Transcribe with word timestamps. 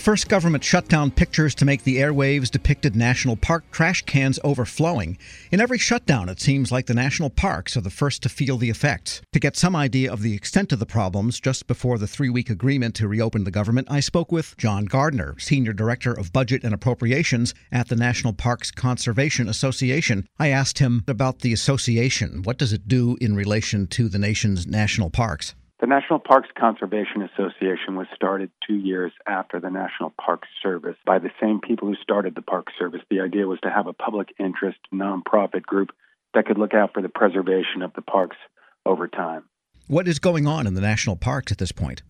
The 0.00 0.04
first 0.04 0.30
government 0.30 0.64
shutdown 0.64 1.10
pictures 1.10 1.54
to 1.56 1.66
make 1.66 1.84
the 1.84 1.98
airwaves 1.98 2.50
depicted 2.50 2.96
national 2.96 3.36
park 3.36 3.70
trash 3.70 4.00
cans 4.06 4.38
overflowing. 4.42 5.18
In 5.52 5.60
every 5.60 5.76
shutdown, 5.76 6.30
it 6.30 6.40
seems 6.40 6.72
like 6.72 6.86
the 6.86 6.94
national 6.94 7.28
parks 7.28 7.76
are 7.76 7.82
the 7.82 7.90
first 7.90 8.22
to 8.22 8.30
feel 8.30 8.56
the 8.56 8.70
effects. 8.70 9.20
To 9.34 9.38
get 9.38 9.58
some 9.58 9.76
idea 9.76 10.10
of 10.10 10.22
the 10.22 10.32
extent 10.32 10.72
of 10.72 10.78
the 10.78 10.86
problems, 10.86 11.38
just 11.38 11.66
before 11.66 11.98
the 11.98 12.06
three 12.06 12.30
week 12.30 12.48
agreement 12.48 12.94
to 12.94 13.08
reopen 13.08 13.44
the 13.44 13.50
government, 13.50 13.88
I 13.90 14.00
spoke 14.00 14.32
with 14.32 14.56
John 14.56 14.86
Gardner, 14.86 15.38
Senior 15.38 15.74
Director 15.74 16.14
of 16.14 16.32
Budget 16.32 16.64
and 16.64 16.72
Appropriations 16.72 17.52
at 17.70 17.88
the 17.88 17.94
National 17.94 18.32
Parks 18.32 18.70
Conservation 18.70 19.50
Association. 19.50 20.26
I 20.38 20.48
asked 20.48 20.78
him 20.78 21.04
about 21.08 21.40
the 21.40 21.52
association. 21.52 22.40
What 22.42 22.56
does 22.56 22.72
it 22.72 22.88
do 22.88 23.18
in 23.20 23.36
relation 23.36 23.86
to 23.88 24.08
the 24.08 24.18
nation's 24.18 24.66
national 24.66 25.10
parks? 25.10 25.54
The 25.80 25.86
National 25.86 26.18
Parks 26.18 26.50
Conservation 26.58 27.22
Association 27.22 27.96
was 27.96 28.06
started 28.14 28.50
two 28.66 28.74
years 28.74 29.12
after 29.26 29.58
the 29.58 29.70
National 29.70 30.12
Park 30.22 30.42
Service 30.62 30.96
by 31.06 31.18
the 31.18 31.30
same 31.40 31.58
people 31.58 31.88
who 31.88 31.94
started 32.02 32.34
the 32.34 32.42
Park 32.42 32.66
Service. 32.78 33.00
The 33.10 33.20
idea 33.20 33.46
was 33.46 33.60
to 33.60 33.70
have 33.70 33.86
a 33.86 33.94
public 33.94 34.34
interest 34.38 34.76
nonprofit 34.92 35.62
group 35.62 35.88
that 36.34 36.44
could 36.44 36.58
look 36.58 36.74
out 36.74 36.92
for 36.92 37.00
the 37.00 37.08
preservation 37.08 37.80
of 37.80 37.94
the 37.94 38.02
parks 38.02 38.36
over 38.84 39.08
time. 39.08 39.44
What 39.86 40.06
is 40.06 40.18
going 40.18 40.46
on 40.46 40.66
in 40.66 40.74
the 40.74 40.82
national 40.82 41.16
parks 41.16 41.50
at 41.50 41.56
this 41.56 41.72
point? 41.72 42.02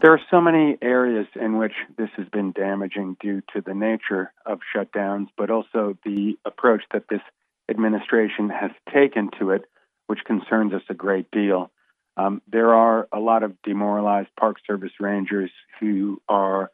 There 0.00 0.12
are 0.12 0.20
so 0.28 0.40
many 0.40 0.76
areas 0.82 1.28
in 1.40 1.58
which 1.58 1.74
this 1.96 2.10
has 2.16 2.26
been 2.28 2.50
damaging 2.50 3.16
due 3.20 3.40
to 3.54 3.60
the 3.64 3.72
nature 3.72 4.32
of 4.44 4.58
shutdowns, 4.74 5.28
but 5.38 5.48
also 5.48 5.96
the 6.04 6.36
approach 6.44 6.82
that 6.92 7.04
this 7.08 7.22
administration 7.70 8.50
has 8.50 8.72
taken 8.92 9.30
to 9.38 9.50
it, 9.50 9.62
which 10.08 10.24
concerns 10.26 10.72
us 10.72 10.82
a 10.88 10.94
great 10.94 11.30
deal. 11.30 11.70
Um, 12.16 12.42
there 12.46 12.74
are 12.74 13.08
a 13.12 13.18
lot 13.18 13.42
of 13.42 13.60
demoralized 13.62 14.28
Park 14.38 14.58
Service 14.66 14.92
rangers 15.00 15.50
who 15.80 16.20
are 16.28 16.70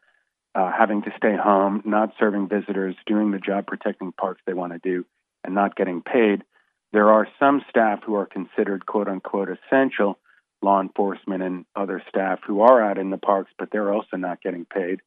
uh, 0.55 0.71
having 0.77 1.01
to 1.03 1.11
stay 1.15 1.35
home, 1.35 1.81
not 1.85 2.13
serving 2.19 2.49
visitors, 2.49 2.95
doing 3.05 3.31
the 3.31 3.39
job 3.39 3.67
protecting 3.67 4.11
parks 4.11 4.41
they 4.45 4.53
want 4.53 4.73
to 4.73 4.79
do, 4.79 5.05
and 5.43 5.55
not 5.55 5.75
getting 5.75 6.01
paid. 6.01 6.43
There 6.91 7.11
are 7.11 7.27
some 7.39 7.63
staff 7.69 7.99
who 8.03 8.15
are 8.15 8.25
considered 8.25 8.85
quote 8.85 9.07
unquote 9.07 9.49
essential, 9.49 10.17
law 10.61 10.81
enforcement 10.81 11.43
and 11.43 11.65
other 11.75 12.03
staff 12.09 12.39
who 12.45 12.61
are 12.61 12.83
out 12.83 12.97
in 12.97 13.09
the 13.11 13.17
parks, 13.17 13.51
but 13.57 13.69
they're 13.71 13.93
also 13.93 14.17
not 14.17 14.41
getting 14.41 14.65
paid. 14.65 14.99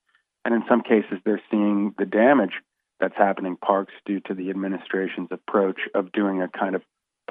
And 0.44 0.54
in 0.54 0.62
some 0.68 0.82
cases, 0.82 1.18
they're 1.24 1.42
seeing 1.50 1.94
the 1.98 2.06
damage 2.06 2.54
that's 3.00 3.16
happening 3.16 3.56
parks 3.56 3.92
due 4.06 4.20
to 4.20 4.34
the 4.34 4.50
administration's 4.50 5.28
approach 5.30 5.80
of 5.94 6.12
doing 6.12 6.40
a 6.40 6.48
kind 6.48 6.74
of 6.74 6.82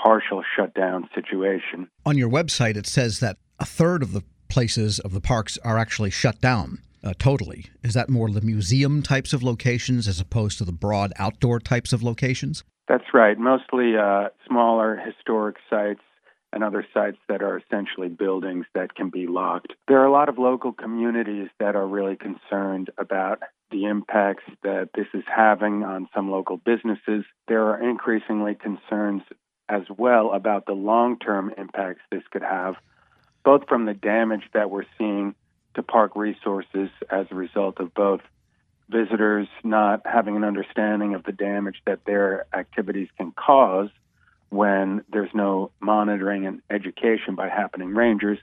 partial 0.01 0.43
shutdown 0.55 1.09
situation. 1.13 1.89
On 2.05 2.17
your 2.17 2.29
website, 2.29 2.75
it 2.75 2.87
says 2.87 3.19
that 3.19 3.37
a 3.59 3.65
third 3.65 4.01
of 4.01 4.13
the 4.13 4.23
places 4.49 4.99
of 4.99 5.13
the 5.13 5.21
parks 5.21 5.57
are 5.63 5.77
actually 5.77 6.09
shut 6.09 6.41
down. 6.41 6.79
Uh, 7.03 7.13
totally. 7.17 7.65
Is 7.83 7.93
that 7.93 8.09
more 8.09 8.29
the 8.29 8.41
museum 8.41 9.01
types 9.01 9.33
of 9.33 9.41
locations 9.41 10.07
as 10.07 10.19
opposed 10.19 10.57
to 10.59 10.65
the 10.65 10.71
broad 10.71 11.13
outdoor 11.17 11.59
types 11.59 11.93
of 11.93 12.03
locations? 12.03 12.63
That's 12.87 13.13
right. 13.13 13.37
Mostly 13.37 13.95
uh, 13.97 14.29
smaller 14.47 14.97
historic 14.97 15.55
sites 15.69 16.01
and 16.53 16.63
other 16.63 16.85
sites 16.93 17.17
that 17.29 17.41
are 17.41 17.57
essentially 17.57 18.09
buildings 18.09 18.65
that 18.75 18.93
can 18.93 19.09
be 19.09 19.25
locked. 19.25 19.73
There 19.87 19.99
are 19.99 20.05
a 20.05 20.11
lot 20.11 20.29
of 20.29 20.37
local 20.37 20.73
communities 20.73 21.47
that 21.59 21.75
are 21.75 21.87
really 21.87 22.17
concerned 22.17 22.89
about 22.97 23.39
the 23.71 23.85
impacts 23.85 24.43
that 24.63 24.89
this 24.93 25.07
is 25.13 25.23
having 25.33 25.83
on 25.83 26.09
some 26.13 26.29
local 26.29 26.57
businesses. 26.57 27.23
There 27.47 27.63
are 27.69 27.89
increasingly 27.89 28.55
concerns 28.55 29.21
as 29.71 29.83
well 29.97 30.33
about 30.33 30.65
the 30.65 30.73
long 30.73 31.17
term 31.17 31.53
impacts 31.57 32.01
this 32.11 32.23
could 32.29 32.43
have, 32.43 32.75
both 33.43 33.67
from 33.67 33.85
the 33.85 33.93
damage 33.93 34.43
that 34.53 34.69
we're 34.69 34.85
seeing 34.97 35.33
to 35.75 35.81
park 35.81 36.15
resources 36.15 36.89
as 37.09 37.25
a 37.31 37.35
result 37.35 37.79
of 37.79 37.93
both 37.93 38.19
visitors 38.89 39.47
not 39.63 40.01
having 40.05 40.35
an 40.35 40.43
understanding 40.43 41.15
of 41.15 41.23
the 41.23 41.31
damage 41.31 41.81
that 41.85 42.03
their 42.05 42.45
activities 42.53 43.07
can 43.17 43.31
cause 43.31 43.89
when 44.49 45.01
there's 45.09 45.33
no 45.33 45.71
monitoring 45.79 46.45
and 46.45 46.61
education 46.69 47.35
by 47.35 47.47
happening 47.47 47.93
rangers, 47.93 48.37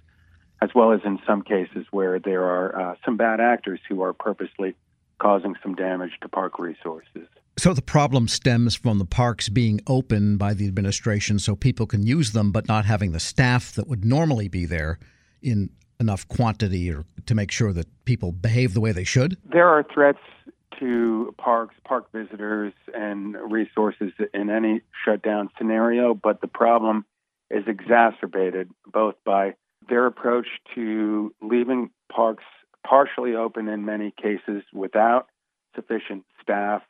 as 0.62 0.70
well 0.74 0.92
as 0.92 1.00
in 1.04 1.18
some 1.26 1.42
cases 1.42 1.84
where 1.90 2.18
there 2.18 2.44
are 2.44 2.80
uh, 2.80 2.94
some 3.04 3.18
bad 3.18 3.40
actors 3.40 3.78
who 3.86 4.00
are 4.00 4.14
purposely 4.14 4.74
causing 5.18 5.54
some 5.62 5.74
damage 5.74 6.12
to 6.22 6.28
park 6.30 6.58
resources. 6.58 7.28
So 7.58 7.74
the 7.74 7.82
problem 7.82 8.28
stems 8.28 8.76
from 8.76 8.98
the 8.98 9.04
parks 9.04 9.48
being 9.48 9.80
open 9.88 10.36
by 10.36 10.54
the 10.54 10.68
administration 10.68 11.40
so 11.40 11.56
people 11.56 11.86
can 11.86 12.06
use 12.06 12.30
them, 12.30 12.52
but 12.52 12.68
not 12.68 12.84
having 12.84 13.10
the 13.10 13.18
staff 13.18 13.72
that 13.72 13.88
would 13.88 14.04
normally 14.04 14.46
be 14.46 14.64
there 14.64 15.00
in 15.42 15.70
enough 15.98 16.28
quantity 16.28 16.88
or 16.88 17.04
to 17.26 17.34
make 17.34 17.50
sure 17.50 17.72
that 17.72 17.88
people 18.04 18.30
behave 18.30 18.74
the 18.74 18.80
way 18.80 18.92
they 18.92 19.02
should? 19.02 19.36
There 19.44 19.66
are 19.66 19.84
threats 19.92 20.20
to 20.78 21.34
parks, 21.36 21.74
park 21.84 22.12
visitors, 22.12 22.74
and 22.94 23.34
resources 23.50 24.12
in 24.32 24.50
any 24.50 24.82
shutdown 25.04 25.50
scenario, 25.58 26.14
but 26.14 26.40
the 26.40 26.46
problem 26.46 27.04
is 27.50 27.64
exacerbated 27.66 28.70
both 28.86 29.16
by 29.24 29.54
their 29.88 30.06
approach 30.06 30.46
to 30.76 31.34
leaving 31.42 31.90
parks 32.08 32.44
partially 32.86 33.34
open 33.34 33.66
in 33.66 33.84
many 33.84 34.12
cases 34.12 34.62
without 34.72 35.26
sufficient 35.74 36.24
staff 36.40 36.82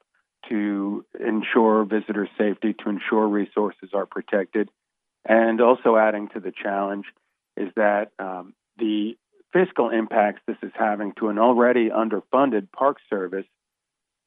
to 0.49 1.05
ensure 1.19 1.85
visitor 1.85 2.29
safety, 2.39 2.75
to 2.75 2.89
ensure 2.89 3.27
resources 3.27 3.91
are 3.95 4.07
protected. 4.07 4.71
And 5.25 5.61
also 5.61 5.97
adding 5.97 6.29
to 6.29 6.41
the 6.41 6.53
challenge 6.53 7.07
is 7.57 7.69
that 7.77 8.13
um, 8.19 8.55
the 8.79 9.17
fiscal 9.53 9.91
impacts 9.91 10.41
this 10.47 10.57
is 10.63 10.73
having 10.75 11.13
to 11.19 11.29
an 11.29 11.39
already 11.39 11.91
underfunded 11.91 12.71
park 12.73 12.99
service 13.11 13.47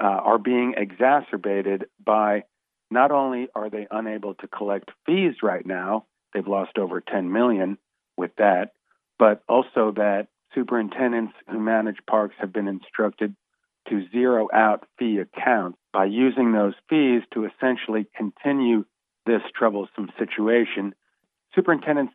uh, 0.01 0.07
are 0.07 0.39
being 0.39 0.73
exacerbated 0.77 1.85
by 2.03 2.43
not 2.89 3.11
only 3.11 3.47
are 3.55 3.69
they 3.69 3.87
unable 3.89 4.33
to 4.35 4.47
collect 4.47 4.91
fees 5.05 5.35
right 5.41 5.65
now, 5.65 6.05
they've 6.33 6.47
lost 6.47 6.77
over 6.77 7.01
10 7.01 7.31
million 7.31 7.77
with 8.17 8.31
that, 8.37 8.73
but 9.17 9.43
also 9.47 9.93
that 9.95 10.27
superintendents 10.53 11.33
who 11.49 11.59
manage 11.59 11.97
parks 12.09 12.35
have 12.39 12.51
been 12.51 12.67
instructed 12.67 13.35
to 13.91 14.07
zero 14.09 14.47
out 14.53 14.87
fee 14.97 15.19
accounts 15.19 15.77
by 15.91 16.05
using 16.05 16.53
those 16.53 16.73
fees 16.89 17.21
to 17.33 17.45
essentially 17.45 18.07
continue 18.15 18.85
this 19.25 19.41
troublesome 19.53 20.09
situation. 20.17 20.95
Superintendents 21.53 22.13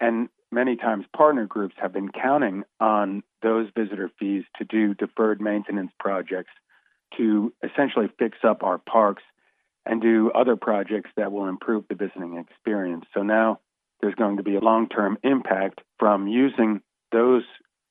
and 0.00 0.28
many 0.50 0.76
times 0.76 1.04
partner 1.14 1.46
groups 1.46 1.74
have 1.78 1.92
been 1.92 2.08
counting 2.10 2.64
on 2.80 3.22
those 3.42 3.68
visitor 3.76 4.10
fees 4.18 4.44
to 4.56 4.64
do 4.64 4.94
deferred 4.94 5.40
maintenance 5.40 5.92
projects 6.00 6.50
to 7.16 7.52
essentially 7.62 8.08
fix 8.18 8.38
up 8.42 8.62
our 8.62 8.78
parks 8.78 9.22
and 9.84 10.00
do 10.00 10.30
other 10.34 10.56
projects 10.56 11.10
that 11.16 11.30
will 11.30 11.48
improve 11.48 11.84
the 11.88 11.94
visiting 11.94 12.36
experience. 12.38 13.04
So 13.14 13.22
now 13.22 13.60
there's 14.00 14.14
going 14.14 14.38
to 14.38 14.42
be 14.42 14.56
a 14.56 14.60
long 14.60 14.88
term 14.88 15.18
impact 15.22 15.80
from 15.98 16.26
using 16.26 16.80
those 17.12 17.42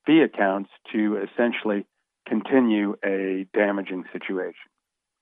fee 0.06 0.22
accounts 0.22 0.70
to 0.94 1.18
essentially 1.18 1.86
continue 2.28 2.96
a 3.06 3.46
damaging 3.54 4.04
situation. 4.12 4.54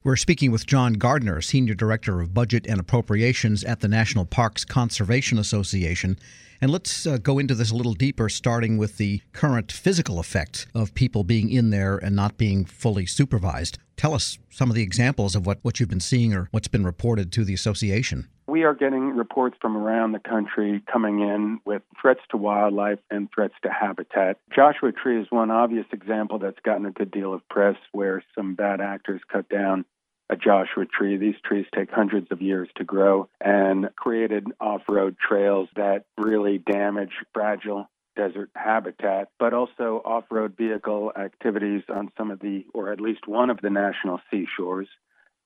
We're 0.03 0.15
speaking 0.15 0.51
with 0.51 0.67
John 0.67 0.93
Gardner, 0.93 1.41
Senior 1.41 1.73
Director 1.73 2.21
of 2.21 2.33
Budget 2.33 2.67
and 2.67 2.79
Appropriations 2.79 3.63
at 3.63 3.79
the 3.79 3.87
National 3.87 4.25
Parks 4.25 4.63
Conservation 4.63 5.39
Association. 5.39 6.19
And 6.61 6.71
let's 6.71 7.07
uh, 7.07 7.17
go 7.17 7.39
into 7.39 7.55
this 7.55 7.71
a 7.71 7.75
little 7.75 7.95
deeper, 7.95 8.29
starting 8.29 8.77
with 8.77 8.97
the 8.97 9.21
current 9.33 9.71
physical 9.71 10.19
effects 10.19 10.67
of 10.75 10.93
people 10.93 11.23
being 11.23 11.49
in 11.49 11.71
there 11.71 11.97
and 11.97 12.15
not 12.15 12.37
being 12.37 12.65
fully 12.65 13.05
supervised. 13.07 13.79
Tell 13.97 14.13
us 14.13 14.37
some 14.51 14.69
of 14.69 14.75
the 14.75 14.83
examples 14.83 15.35
of 15.35 15.45
what, 15.45 15.59
what 15.63 15.79
you've 15.79 15.89
been 15.89 15.99
seeing 15.99 16.33
or 16.33 16.49
what's 16.51 16.67
been 16.67 16.85
reported 16.85 17.31
to 17.31 17.43
the 17.43 17.53
association. 17.55 18.29
We 18.47 18.63
are 18.63 18.75
getting 18.75 19.15
reports 19.15 19.57
from 19.59 19.75
around 19.75 20.11
the 20.11 20.19
country 20.19 20.81
coming 20.91 21.19
in 21.19 21.59
with 21.65 21.81
threats 21.99 22.21
to 22.29 22.37
wildlife 22.37 22.99
and 23.09 23.27
threats 23.33 23.55
to 23.63 23.69
habitat. 23.71 24.37
Joshua 24.53 24.91
Tree 24.91 25.19
is 25.19 25.27
one 25.31 25.49
obvious 25.49 25.87
example 25.91 26.37
that's 26.37 26.59
gotten 26.63 26.85
a 26.85 26.91
good 26.91 27.09
deal 27.09 27.33
of 27.33 27.47
press 27.49 27.75
where 27.91 28.23
some 28.35 28.53
bad 28.53 28.81
actors 28.81 29.21
cut 29.31 29.49
down 29.49 29.85
a 30.29 30.35
Joshua 30.35 30.85
tree. 30.85 31.17
These 31.17 31.35
trees 31.43 31.65
take 31.73 31.91
hundreds 31.91 32.27
of 32.31 32.41
years 32.41 32.69
to 32.77 32.83
grow 32.83 33.29
and 33.41 33.89
created 33.95 34.47
off 34.59 34.81
road 34.87 35.15
trails 35.19 35.69
that 35.75 36.05
really 36.17 36.57
damage 36.57 37.13
fragile 37.33 37.89
desert 38.15 38.49
habitat, 38.55 39.29
but 39.39 39.53
also 39.53 40.01
off 40.05 40.23
road 40.31 40.55
vehicle 40.57 41.11
activities 41.15 41.83
on 41.93 42.11
some 42.17 42.31
of 42.31 42.39
the, 42.39 42.65
or 42.73 42.91
at 42.91 43.01
least 43.01 43.27
one 43.27 43.49
of 43.49 43.59
the 43.61 43.69
national 43.69 44.19
seashores. 44.31 44.87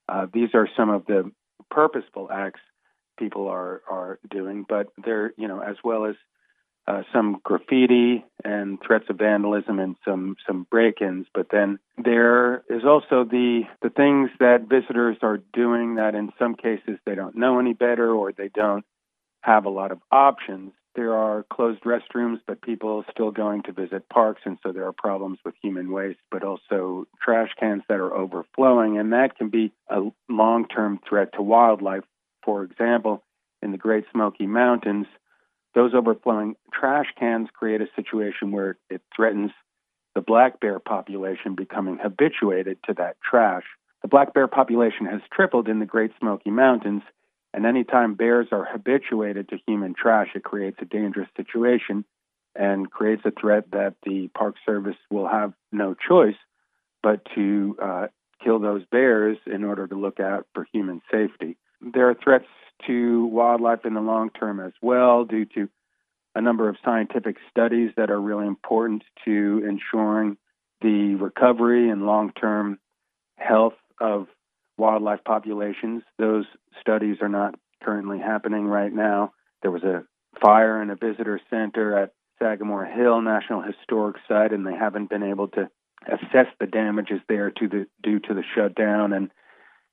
Uh, 0.07 0.27
these 0.31 0.49
are 0.53 0.67
some 0.77 0.89
of 0.89 1.05
the 1.05 1.31
purposeful 1.69 2.29
acts 2.31 2.61
people 3.19 3.47
are, 3.47 3.81
are 3.89 4.19
doing, 4.29 4.65
but 4.67 4.87
they're, 5.05 5.33
you 5.37 5.47
know, 5.47 5.59
as 5.59 5.75
well 5.83 6.05
as 6.05 6.15
uh, 6.87 7.03
some 7.13 7.39
graffiti 7.43 8.25
and 8.43 8.79
threats 8.81 9.05
of 9.09 9.17
vandalism 9.17 9.77
and 9.77 9.95
some 10.03 10.35
some 10.47 10.65
break-ins. 10.71 11.27
But 11.35 11.47
then 11.51 11.77
there 12.03 12.63
is 12.67 12.83
also 12.83 13.23
the 13.25 13.61
the 13.83 13.91
things 13.91 14.31
that 14.39 14.67
visitors 14.67 15.17
are 15.21 15.39
doing 15.53 15.95
that 15.95 16.15
in 16.15 16.31
some 16.39 16.55
cases 16.55 16.97
they 17.05 17.13
don't 17.13 17.35
know 17.35 17.59
any 17.59 17.73
better 17.73 18.11
or 18.11 18.31
they 18.31 18.49
don't 18.49 18.85
have 19.41 19.65
a 19.65 19.69
lot 19.69 19.91
of 19.91 19.99
options. 20.11 20.71
there 20.95 21.13
are 21.13 21.45
closed 21.53 21.81
restrooms, 21.83 22.39
but 22.45 22.61
people 22.61 23.05
still 23.11 23.31
going 23.31 23.63
to 23.63 23.71
visit 23.71 24.09
parks, 24.09 24.41
and 24.43 24.57
so 24.61 24.71
there 24.71 24.85
are 24.85 24.91
problems 24.91 25.37
with 25.45 25.53
human 25.61 25.91
waste, 25.91 26.19
but 26.31 26.43
also 26.43 27.07
trash 27.21 27.51
cans 27.59 27.83
that 27.87 27.99
are 27.99 28.13
overflowing, 28.13 28.97
and 28.97 29.13
that 29.13 29.37
can 29.37 29.49
be 29.49 29.71
a 29.89 30.01
long 30.27 30.67
term 30.67 30.99
threat 31.07 31.29
to 31.33 31.41
wildlife. 31.41 32.03
For 32.43 32.63
example, 32.63 33.23
in 33.61 33.71
the 33.71 33.77
Great 33.77 34.05
Smoky 34.11 34.47
Mountains, 34.47 35.07
those 35.75 35.93
overflowing 35.93 36.55
trash 36.73 37.07
cans 37.17 37.49
create 37.53 37.81
a 37.81 37.87
situation 37.95 38.51
where 38.51 38.77
it 38.89 39.01
threatens 39.15 39.51
the 40.15 40.21
black 40.21 40.59
bear 40.59 40.79
population 40.79 41.55
becoming 41.55 41.97
habituated 42.01 42.77
to 42.85 42.93
that 42.95 43.17
trash. 43.21 43.63
The 44.01 44.07
black 44.07 44.33
bear 44.33 44.47
population 44.47 45.05
has 45.05 45.21
tripled 45.31 45.67
in 45.67 45.79
the 45.79 45.85
Great 45.85 46.11
Smoky 46.19 46.49
Mountains, 46.49 47.03
and 47.53 47.65
anytime 47.65 48.15
bears 48.15 48.47
are 48.51 48.65
habituated 48.65 49.49
to 49.49 49.57
human 49.67 49.93
trash, 49.93 50.29
it 50.35 50.43
creates 50.43 50.77
a 50.81 50.85
dangerous 50.85 51.29
situation 51.37 52.05
and 52.55 52.89
creates 52.89 53.21
a 53.25 53.31
threat 53.31 53.71
that 53.71 53.95
the 54.03 54.29
Park 54.35 54.55
Service 54.65 54.97
will 55.11 55.27
have 55.27 55.53
no 55.71 55.95
choice 55.95 56.35
but 57.03 57.21
to 57.35 57.77
uh, 57.81 58.07
kill 58.43 58.59
those 58.59 58.83
bears 58.91 59.37
in 59.45 59.63
order 59.63 59.87
to 59.87 59.95
look 59.95 60.19
out 60.19 60.47
for 60.53 60.65
human 60.71 61.01
safety. 61.11 61.57
There 61.81 62.09
are 62.09 62.15
threats 62.15 62.47
to 62.87 63.25
wildlife 63.25 63.85
in 63.85 63.93
the 63.93 64.01
long 64.01 64.29
term 64.29 64.59
as 64.59 64.73
well 64.81 65.25
due 65.25 65.45
to 65.45 65.69
a 66.35 66.41
number 66.41 66.69
of 66.69 66.77
scientific 66.83 67.37
studies 67.49 67.91
that 67.97 68.11
are 68.11 68.21
really 68.21 68.47
important 68.47 69.03
to 69.25 69.63
ensuring 69.67 70.37
the 70.81 71.15
recovery 71.15 71.89
and 71.89 72.05
long 72.05 72.31
term 72.31 72.79
health 73.37 73.73
of 73.99 74.27
wildlife 74.77 75.23
populations. 75.25 76.03
Those 76.17 76.45
studies 76.79 77.17
are 77.21 77.29
not 77.29 77.55
currently 77.83 78.19
happening 78.19 78.65
right 78.65 78.91
now. 78.91 79.33
There 79.61 79.71
was 79.71 79.83
a 79.83 80.03
fire 80.41 80.81
in 80.81 80.89
a 80.89 80.95
visitor 80.95 81.39
center 81.49 81.97
at 81.97 82.13
Sagamore 82.39 82.85
Hill 82.85 83.21
National 83.21 83.61
Historic 83.61 84.17
Site, 84.27 84.53
and 84.53 84.65
they 84.65 84.75
haven't 84.75 85.09
been 85.09 85.23
able 85.23 85.49
to 85.49 85.69
assess 86.07 86.47
the 86.59 86.67
damages 86.67 87.19
there 87.27 87.51
to 87.51 87.67
the 87.67 87.87
due 88.01 88.19
to 88.19 88.33
the 88.33 88.43
shutdown. 88.55 89.11
And 89.11 89.31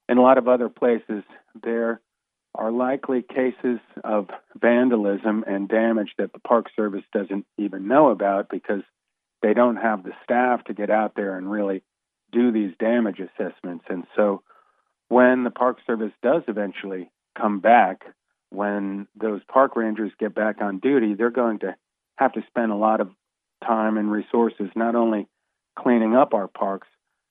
in 0.08 0.18
a 0.18 0.22
lot 0.22 0.38
of 0.38 0.48
other 0.48 0.68
places, 0.68 1.22
there 1.62 2.00
are 2.54 2.70
likely 2.70 3.22
cases 3.22 3.80
of 4.02 4.28
vandalism 4.58 5.44
and 5.46 5.68
damage 5.68 6.12
that 6.18 6.32
the 6.32 6.38
Park 6.40 6.66
Service 6.74 7.04
doesn't 7.12 7.46
even 7.58 7.86
know 7.86 8.08
about 8.08 8.48
because 8.48 8.82
they 9.42 9.52
don't 9.52 9.76
have 9.76 10.02
the 10.02 10.12
staff 10.24 10.64
to 10.64 10.74
get 10.74 10.90
out 10.90 11.12
there 11.14 11.36
and 11.36 11.50
really 11.50 11.82
do 12.32 12.50
these 12.50 12.72
damage 12.78 13.20
assessments. 13.20 13.84
And 13.88 14.04
so 14.16 14.42
when 15.08 15.44
the 15.44 15.50
Park 15.50 15.78
Service 15.86 16.12
does 16.22 16.42
eventually 16.48 17.10
come 17.38 17.60
back, 17.60 18.04
when 18.50 19.06
those 19.14 19.40
park 19.52 19.76
rangers 19.76 20.12
get 20.18 20.34
back 20.34 20.60
on 20.60 20.78
duty, 20.78 21.14
they're 21.14 21.30
going 21.30 21.58
to 21.60 21.76
have 22.16 22.32
to 22.32 22.44
spend 22.48 22.72
a 22.72 22.76
lot 22.76 23.00
of 23.00 23.10
time 23.64 23.98
and 23.98 24.10
resources 24.10 24.70
not 24.74 24.94
only 24.94 25.28
cleaning 25.78 26.14
up 26.14 26.32
our 26.32 26.48
parks, 26.48 26.88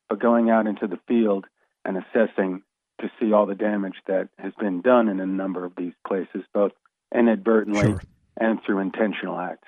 but 0.10 0.20
going 0.20 0.50
out 0.50 0.68
into 0.68 0.88
the 0.88 1.00
field 1.08 1.46
and 1.86 1.98
assessing 1.98 2.64
to 3.02 3.10
see 3.20 3.34
all 3.34 3.46
the 3.46 3.56
damage 3.56 3.96
that 4.08 4.30
has 4.40 4.54
been 4.60 4.82
done 4.82 5.10
in 5.10 5.20
a 5.20 5.26
number 5.26 5.66
of 5.66 5.74
these 5.78 5.94
places, 6.08 6.44
both 6.54 6.72
inadvertently 7.14 7.82
sure. 7.82 8.02
and 8.38 8.60
through 8.66 8.80
intentional 8.80 9.38
acts. 9.38 9.68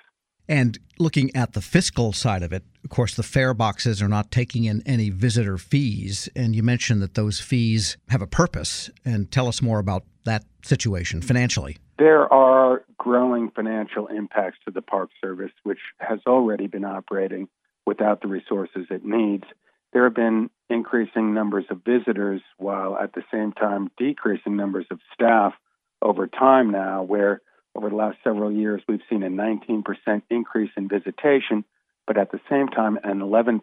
And 0.50 0.80
looking 0.98 1.36
at 1.36 1.54
the 1.54 1.62
fiscal 1.62 2.14
side 2.14 2.42
of 2.42 2.54
it, 2.54 2.64
of 2.84 2.90
course, 2.90 3.16
the 3.16 3.24
fare 3.24 3.54
boxes 3.54 4.02
are 4.02 4.08
not 4.08 4.32
taking 4.32 4.64
in 4.64 4.82
any 4.86 5.10
visitor 5.10 5.58
fees. 5.58 6.30
And 6.36 6.56
you 6.56 6.64
mentioned 6.64 7.02
that 7.02 7.16
those 7.16 7.42
fees 7.42 7.98
have 8.10 8.22
a 8.22 8.28
purpose. 8.28 8.90
And 9.04 9.30
tell 9.30 9.48
us 9.48 9.62
more 9.62 9.80
about 9.80 10.06
that 10.24 10.46
situation 10.64 11.22
financially. 11.22 11.78
There 12.00 12.32
are 12.32 12.84
growing 12.98 13.52
financial 13.52 14.08
impacts 14.08 14.60
to 14.66 14.72
the 14.72 14.82
Park 14.82 15.10
Service, 15.22 15.52
which 15.64 15.80
has 16.00 16.20
already 16.26 16.68
been 16.68 16.86
operating 16.86 17.50
without 17.86 18.22
the 18.22 18.28
resources 18.28 18.86
it 18.90 19.04
needs. 19.04 19.46
There 19.94 20.04
have 20.04 20.16
been 20.16 20.50
increasing 20.70 21.34
numbers 21.34 21.66
of 21.70 21.82
visitors 21.86 22.42
while 22.58 22.98
at 22.98 23.14
the 23.14 23.24
same 23.32 23.54
time 23.54 23.90
decreasing 23.98 24.56
numbers 24.56 24.86
of 24.92 25.00
staff 25.14 25.54
over 26.02 26.28
time 26.28 26.72
now, 26.72 27.04
where 27.04 27.42
over 27.76 27.90
the 27.90 27.96
last 27.96 28.18
several 28.24 28.52
years, 28.52 28.82
we've 28.88 29.02
seen 29.10 29.24
a 29.24 29.30
19% 29.30 29.84
increase 30.30 30.72
in 30.76 30.90
visitation, 30.90 31.64
but 32.06 32.18
at 32.18 32.32
the 32.32 32.40
same 32.50 32.68
time, 32.68 32.98
an 33.04 33.20
11% 33.20 33.62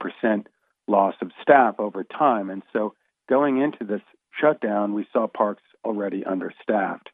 loss 0.87 1.15
of 1.21 1.31
staff 1.43 1.77
over 1.79 2.05
time. 2.05 2.49
And 2.51 2.63
so 2.73 2.95
going 3.29 3.61
into 3.61 3.85
this 3.85 4.03
shutdown, 4.41 4.95
we 4.95 5.07
saw 5.13 5.27
parks 5.27 5.63
already 5.85 6.25
understaffed. 6.25 7.11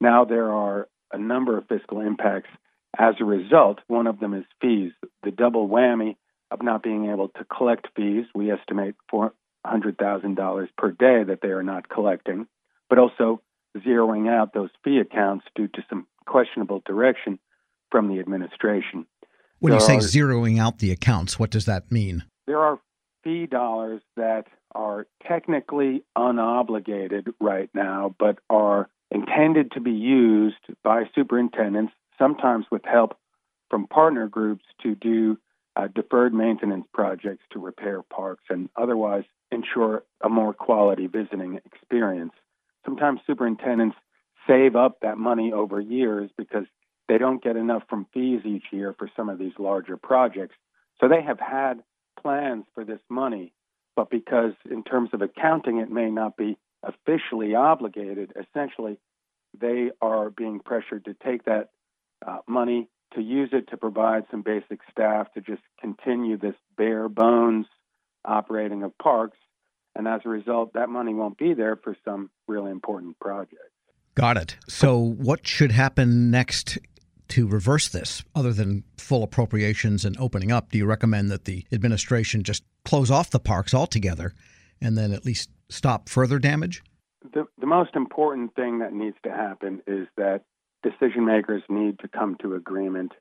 Now 0.00 0.24
there 0.24 0.50
are 0.50 0.88
a 1.12 1.18
number 1.18 1.56
of 1.56 1.68
fiscal 1.68 2.00
impacts 2.00 2.50
as 2.98 3.14
a 3.20 3.24
result. 3.24 3.78
One 3.86 4.06
of 4.06 4.18
them 4.20 4.34
is 4.34 4.44
fees, 4.60 4.92
the 5.22 5.30
double 5.30 5.68
whammy 5.68 6.16
of 6.50 6.62
not 6.62 6.82
being 6.82 7.10
able 7.10 7.28
to 7.28 7.44
collect 7.44 7.88
fees. 7.96 8.26
We 8.34 8.50
estimate 8.50 8.94
$400,000 9.12 10.68
per 10.76 10.90
day 10.92 11.24
that 11.24 11.38
they 11.42 11.48
are 11.48 11.62
not 11.62 11.88
collecting, 11.88 12.46
but 12.88 12.98
also 12.98 13.42
zeroing 13.76 14.28
out 14.28 14.52
those 14.52 14.70
fee 14.84 14.98
accounts 14.98 15.44
due 15.54 15.68
to 15.68 15.82
some 15.88 16.06
questionable 16.26 16.82
direction 16.84 17.38
from 17.90 18.08
the 18.08 18.20
administration. 18.20 19.06
When 19.58 19.72
there 19.72 19.80
you 19.80 19.86
say 19.86 19.96
are, 19.96 20.00
zeroing 20.00 20.58
out 20.58 20.78
the 20.78 20.90
accounts, 20.90 21.38
what 21.38 21.50
does 21.50 21.66
that 21.66 21.90
mean? 21.90 22.24
There 22.46 22.58
are 22.58 22.80
fee 23.22 23.46
dollars 23.46 24.00
that 24.16 24.46
are 24.74 25.06
technically 25.26 26.04
unobligated 26.16 27.32
right 27.40 27.68
now, 27.74 28.14
but 28.18 28.38
are 28.48 28.88
intended 29.10 29.72
to 29.72 29.80
be 29.80 29.90
used 29.90 30.56
by 30.82 31.04
superintendents, 31.14 31.92
sometimes 32.18 32.66
with 32.70 32.82
help 32.84 33.16
from 33.68 33.86
partner 33.86 34.28
groups, 34.28 34.64
to 34.82 34.94
do 34.94 35.38
uh, 35.76 35.88
deferred 35.94 36.34
maintenance 36.34 36.86
projects 36.92 37.44
to 37.52 37.58
repair 37.58 38.02
parks 38.02 38.44
and 38.50 38.68
otherwise 38.76 39.24
ensure 39.52 40.02
a 40.22 40.28
more 40.28 40.52
quality 40.52 41.06
visiting 41.06 41.60
experience. 41.64 42.32
Sometimes 42.84 43.20
superintendents 43.26 43.96
save 44.46 44.74
up 44.76 45.00
that 45.02 45.18
money 45.18 45.52
over 45.52 45.80
years 45.80 46.30
because 46.36 46.64
they 47.08 47.18
don't 47.18 47.42
get 47.42 47.56
enough 47.56 47.82
from 47.88 48.06
fees 48.12 48.42
each 48.44 48.64
year 48.72 48.94
for 48.98 49.10
some 49.16 49.28
of 49.28 49.38
these 49.38 49.52
larger 49.58 49.96
projects. 49.96 50.54
So 51.00 51.08
they 51.08 51.22
have 51.22 51.40
had 51.40 51.82
plans 52.20 52.64
for 52.74 52.84
this 52.84 53.00
money, 53.08 53.52
but 53.96 54.10
because 54.10 54.52
in 54.70 54.82
terms 54.84 55.10
of 55.12 55.22
accounting 55.22 55.78
it 55.78 55.90
may 55.90 56.10
not 56.10 56.36
be 56.36 56.56
officially 56.82 57.54
obligated, 57.54 58.32
essentially 58.38 58.98
they 59.58 59.90
are 60.00 60.30
being 60.30 60.60
pressured 60.60 61.04
to 61.06 61.14
take 61.14 61.44
that 61.44 61.70
uh, 62.26 62.38
money 62.46 62.88
to 63.14 63.22
use 63.22 63.50
it 63.52 63.68
to 63.70 63.76
provide 63.76 64.24
some 64.30 64.42
basic 64.42 64.80
staff 64.90 65.32
to 65.34 65.40
just 65.40 65.62
continue 65.80 66.36
this 66.36 66.54
bare 66.76 67.08
bones 67.08 67.66
operating 68.24 68.82
of 68.82 68.96
parks. 68.98 69.38
And 69.94 70.06
as 70.06 70.20
a 70.24 70.28
result, 70.28 70.74
that 70.74 70.88
money 70.88 71.14
won't 71.14 71.38
be 71.38 71.54
there 71.54 71.76
for 71.76 71.96
some 72.04 72.30
really 72.46 72.70
important 72.70 73.18
projects. 73.18 73.56
Got 74.14 74.36
it. 74.36 74.56
So, 74.68 74.98
what 74.98 75.46
should 75.46 75.72
happen 75.72 76.30
next 76.30 76.78
to 77.28 77.46
reverse 77.46 77.88
this 77.88 78.22
other 78.34 78.52
than 78.52 78.84
full 78.98 79.22
appropriations 79.22 80.04
and 80.04 80.16
opening 80.18 80.52
up? 80.52 80.70
Do 80.70 80.78
you 80.78 80.86
recommend 80.86 81.30
that 81.30 81.44
the 81.44 81.64
administration 81.72 82.42
just 82.42 82.64
close 82.84 83.10
off 83.10 83.30
the 83.30 83.40
parks 83.40 83.72
altogether 83.72 84.34
and 84.80 84.96
then 84.96 85.12
at 85.12 85.24
least 85.24 85.50
stop 85.68 86.08
further 86.08 86.38
damage? 86.38 86.82
The, 87.32 87.46
the 87.58 87.66
most 87.66 87.94
important 87.94 88.54
thing 88.54 88.78
that 88.80 88.92
needs 88.92 89.16
to 89.24 89.30
happen 89.30 89.82
is 89.86 90.08
that 90.16 90.42
decision 90.82 91.24
makers 91.24 91.62
need 91.68 91.98
to 92.00 92.08
come 92.08 92.36
to 92.42 92.54
agreement 92.54 93.12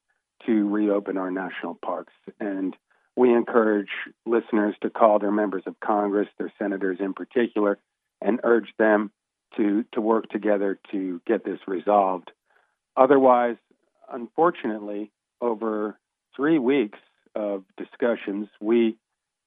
to 0.45 0.67
reopen 0.69 1.17
our 1.17 1.31
national 1.31 1.75
parks. 1.83 2.13
And 2.39 2.75
we 3.15 3.33
encourage 3.33 3.89
listeners 4.25 4.75
to 4.81 4.89
call 4.89 5.19
their 5.19 5.31
members 5.31 5.63
of 5.65 5.79
Congress, 5.79 6.27
their 6.37 6.53
senators 6.57 6.97
in 6.99 7.13
particular, 7.13 7.77
and 8.21 8.39
urge 8.43 8.69
them 8.77 9.11
to 9.57 9.83
to 9.93 10.01
work 10.01 10.29
together 10.29 10.79
to 10.91 11.21
get 11.25 11.43
this 11.43 11.59
resolved. 11.67 12.31
Otherwise, 12.95 13.57
unfortunately, 14.11 15.11
over 15.41 15.97
three 16.35 16.59
weeks 16.59 16.99
of 17.35 17.63
discussions, 17.77 18.47
we 18.61 18.97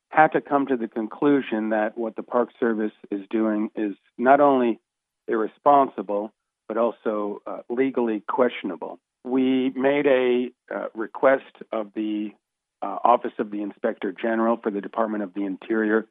had 0.09 0.28
to 0.28 0.40
come 0.40 0.66
to 0.66 0.76
the 0.76 0.88
conclusion 0.88 1.71
that 1.71 1.97
what 1.97 2.16
the 2.16 2.23
Park 2.23 2.50
Service 2.61 2.92
is 3.11 3.23
doing 3.31 3.71
is 3.75 3.95
not 4.19 4.40
only 4.40 4.78
irresponsible, 5.26 6.33
but 6.73 6.81
also 6.81 7.43
uh, 7.47 7.59
legally 7.69 8.23
questionable. 8.26 8.99
We 9.25 9.71
made 9.76 10.07
a 10.07 10.49
uh, 10.75 10.87
request 10.95 11.52
of 11.71 11.88
the 11.95 12.31
uh, 12.81 12.97
Office 13.05 13.35
of 13.38 13.50
the 13.50 13.61
Inspector 13.61 14.11
General 14.21 14.57
for 14.57 14.71
the 14.71 14.81
Department 14.81 15.23
of 15.23 15.35
the 15.35 15.45
Interior 15.45 16.07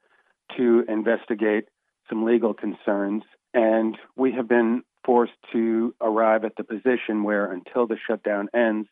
to 0.58 0.86
investigate 0.88 1.66
some 2.08 2.26
legal 2.26 2.54
concerns 2.54 3.24
and 3.56 3.98
we 4.16 4.34
have 4.34 4.48
been 4.48 4.84
forced 5.04 5.34
to 5.52 5.96
arrive 6.00 6.46
at 6.46 6.56
the 6.56 6.64
position 6.64 7.24
where, 7.24 7.52
until 7.52 7.88
the 7.88 7.98
shutdown 8.08 8.48
ends, 8.54 8.88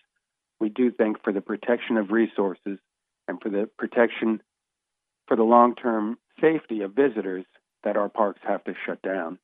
we 0.59 0.69
do 0.69 0.91
think 0.91 1.23
for 1.23 1.31
the 1.31 1.39
protection 1.39 1.97
of 1.97 2.11
resources 2.11 2.79
and 3.27 3.39
for 3.41 3.49
the 3.49 3.69
protection 3.77 4.41
for 5.27 5.38
the 5.38 5.43
long 5.43 5.75
term 5.75 6.17
safety 6.41 6.81
of 6.81 6.93
visitors 6.95 7.45
that 7.83 7.95
our 7.95 8.09
parks 8.09 8.41
have 8.43 8.63
to 8.63 8.73
shut 8.85 9.01
down. 9.03 9.38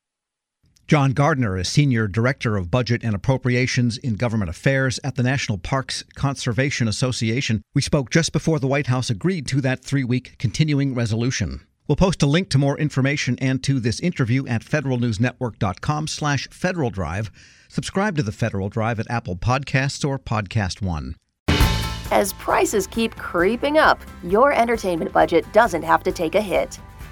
John 0.87 1.13
Gardner 1.13 1.57
is 1.57 1.67
Senior 1.67 2.07
Director 2.07 2.57
of 2.57 2.69
Budget 2.69 3.03
and 3.03 3.15
Appropriations 3.15 3.97
in 3.97 4.17
Government 4.17 4.51
Affairs 4.51 4.99
at 5.03 5.15
the 5.15 5.23
National 5.23 5.57
Parks 5.57 6.03
Conservation 6.13 6.87
Association. 6.87 7.63
We 7.73 7.81
spoke 7.81 8.11
just 8.11 8.31
before 8.31 8.59
the 8.59 8.67
White 8.67 8.85
House 8.85 9.09
agreed 9.09 9.47
to 9.47 9.61
that 9.61 9.83
three 9.83 10.03
week 10.03 10.35
continuing 10.37 10.93
resolution. 10.93 11.65
We'll 11.87 11.95
post 11.95 12.21
a 12.21 12.27
link 12.27 12.49
to 12.49 12.59
more 12.59 12.77
information 12.77 13.35
and 13.39 13.63
to 13.63 13.79
this 13.79 13.99
interview 13.99 14.45
at 14.45 14.63
federalnewsnetwork.com 14.63 16.07
slash 16.07 16.47
Federal 16.51 16.91
Drive. 16.91 17.31
Subscribe 17.67 18.15
to 18.17 18.23
the 18.23 18.31
Federal 18.31 18.69
Drive 18.69 18.99
at 18.99 19.09
Apple 19.09 19.35
Podcasts 19.35 20.07
or 20.07 20.19
Podcast 20.19 20.83
One. 20.83 21.15
As 22.11 22.33
prices 22.33 22.85
keep 22.85 23.15
creeping 23.15 23.79
up, 23.79 23.99
your 24.23 24.53
entertainment 24.53 25.11
budget 25.11 25.51
doesn't 25.51 25.81
have 25.81 26.03
to 26.03 26.11
take 26.11 26.35
a 26.35 26.41
hit. 26.41 26.79